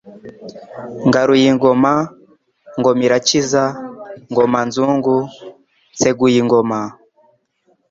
[1.07, 1.93] Ngaruyingoma
[2.79, 3.63] Ngomirakiza
[4.31, 5.17] Ngomanzungu
[5.93, 6.79] Nseguyingoma